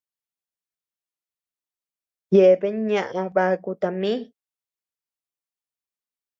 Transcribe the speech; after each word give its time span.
Yeabean 2.35 2.75
ñaʼa 2.89 3.23
baku 3.35 3.71
tami. 3.81 4.11